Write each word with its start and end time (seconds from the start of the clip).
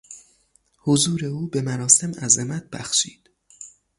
حضور 0.77 1.25
او 1.25 1.47
به 1.47 1.61
مراسم 1.61 2.11
عظمت 2.13 2.69
بخشید. 2.69 3.29